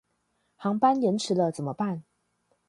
[0.55, 2.03] 航班延遲了怎麼辦